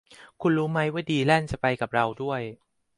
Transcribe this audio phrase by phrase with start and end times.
[0.41, 2.41] คุณรู้มั้ยว่าดีแลนจะไปกับเราด้วย